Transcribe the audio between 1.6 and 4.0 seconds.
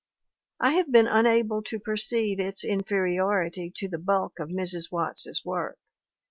to perceive its in feriority to the